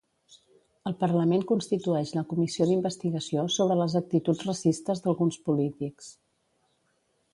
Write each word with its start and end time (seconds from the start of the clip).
El 0.91 0.95
Parlament 1.01 1.43
constitueix 1.51 2.13
la 2.15 2.23
comissió 2.31 2.67
d'investigació 2.69 3.43
sobre 3.59 3.77
les 3.83 3.99
actituds 4.03 4.43
racistes 4.51 5.05
d'alguns 5.05 5.39
polítics. 5.51 6.11